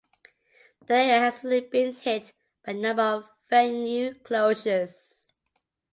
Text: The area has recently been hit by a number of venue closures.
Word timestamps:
The 0.87 0.95
area 0.95 1.19
has 1.19 1.43
recently 1.43 1.61
been 1.69 1.93
hit 1.93 2.33
by 2.65 2.71
a 2.71 2.73
number 2.75 3.03
of 3.03 3.29
venue 3.51 4.15
closures. 4.23 5.27